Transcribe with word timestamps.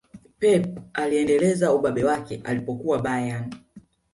pep 0.39 0.79
aliendeleza 0.93 1.73
ubabe 1.73 2.03
wake 2.03 2.41
alipokuwa 2.43 2.99
bayern 3.01 3.51